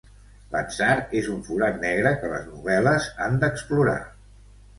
L'atzar 0.53 0.95
és 1.19 1.29
un 1.33 1.43
forat 1.49 1.77
negre 1.83 2.15
que 2.23 2.33
les 2.33 2.49
novel·les 2.49 3.11
han 3.27 3.39
d'explorar. 3.45 3.99